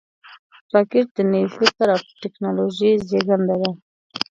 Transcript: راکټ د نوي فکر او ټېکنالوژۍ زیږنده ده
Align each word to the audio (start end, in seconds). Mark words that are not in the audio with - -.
راکټ 0.73 1.07
د 1.15 1.17
نوي 1.31 1.47
فکر 1.57 1.87
او 1.93 1.99
ټېکنالوژۍ 2.21 2.91
زیږنده 3.09 3.55
ده 3.63 3.69